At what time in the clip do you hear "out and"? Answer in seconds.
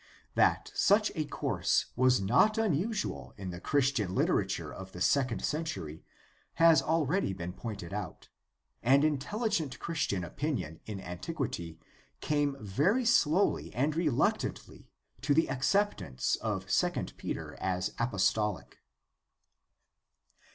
7.93-9.03